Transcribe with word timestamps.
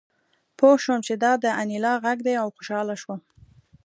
پوه 0.57 0.77
شوم 0.83 0.99
چې 1.07 1.13
دا 1.23 1.31
د 1.43 1.45
انیلا 1.61 1.93
غږ 2.03 2.19
دی 2.27 2.35
او 2.43 2.47
خوشحاله 2.55 2.95
شوم 3.01 3.19